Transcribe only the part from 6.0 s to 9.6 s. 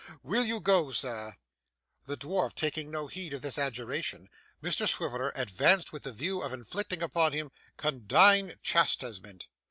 the view of inflicting upon him condign chastisement.